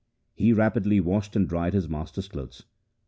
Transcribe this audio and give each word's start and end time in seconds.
He 0.33 0.51
rapidly 0.51 0.99
washed 0.99 1.35
and 1.35 1.47
dried 1.47 1.75
his 1.75 1.87
master's 1.87 2.27
clothes. 2.27 2.63